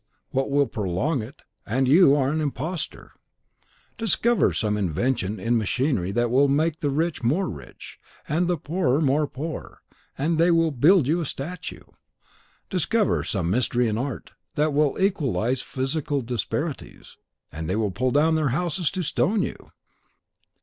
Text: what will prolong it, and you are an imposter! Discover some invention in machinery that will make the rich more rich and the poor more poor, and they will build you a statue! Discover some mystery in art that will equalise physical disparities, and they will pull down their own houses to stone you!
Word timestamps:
what 0.31 0.49
will 0.49 0.65
prolong 0.65 1.21
it, 1.21 1.43
and 1.63 1.87
you 1.87 2.15
are 2.15 2.31
an 2.31 2.41
imposter! 2.41 3.11
Discover 3.99 4.51
some 4.51 4.75
invention 4.75 5.39
in 5.39 5.59
machinery 5.59 6.11
that 6.11 6.31
will 6.31 6.47
make 6.47 6.79
the 6.79 6.89
rich 6.89 7.21
more 7.21 7.47
rich 7.47 7.99
and 8.27 8.47
the 8.47 8.57
poor 8.57 8.99
more 8.99 9.27
poor, 9.27 9.83
and 10.17 10.39
they 10.39 10.49
will 10.49 10.71
build 10.71 11.05
you 11.05 11.21
a 11.21 11.25
statue! 11.25 11.83
Discover 12.71 13.23
some 13.25 13.51
mystery 13.51 13.87
in 13.87 13.95
art 13.99 14.31
that 14.55 14.73
will 14.73 14.99
equalise 14.99 15.61
physical 15.61 16.21
disparities, 16.21 17.17
and 17.51 17.69
they 17.69 17.75
will 17.75 17.91
pull 17.91 18.09
down 18.09 18.33
their 18.33 18.45
own 18.45 18.51
houses 18.53 18.89
to 18.89 19.03
stone 19.03 19.43
you! 19.43 19.69